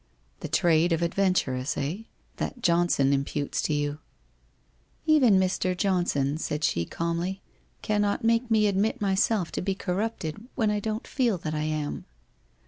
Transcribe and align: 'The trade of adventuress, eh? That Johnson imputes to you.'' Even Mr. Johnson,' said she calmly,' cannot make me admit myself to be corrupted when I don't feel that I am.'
'The 0.39 0.47
trade 0.47 0.93
of 0.93 1.03
adventuress, 1.03 1.77
eh? 1.77 1.97
That 2.37 2.63
Johnson 2.63 3.13
imputes 3.13 3.61
to 3.61 3.73
you.'' 3.75 3.99
Even 5.05 5.39
Mr. 5.39 5.77
Johnson,' 5.77 6.39
said 6.39 6.63
she 6.63 6.85
calmly,' 6.85 7.43
cannot 7.83 8.23
make 8.23 8.49
me 8.49 8.65
admit 8.65 8.99
myself 8.99 9.51
to 9.51 9.61
be 9.61 9.75
corrupted 9.75 10.43
when 10.55 10.71
I 10.71 10.79
don't 10.79 11.05
feel 11.05 11.37
that 11.37 11.53
I 11.53 11.65
am.' 11.65 12.05